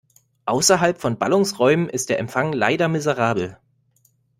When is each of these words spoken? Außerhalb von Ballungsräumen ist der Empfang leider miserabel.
Außerhalb 0.47 0.99
von 0.99 1.19
Ballungsräumen 1.19 1.87
ist 1.87 2.09
der 2.09 2.17
Empfang 2.17 2.53
leider 2.53 2.87
miserabel. 2.87 3.59